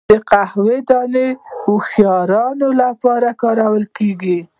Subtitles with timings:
[0.09, 3.27] د قهوې دانه د هوښیارۍ لپاره
[3.73, 4.39] وکاروئ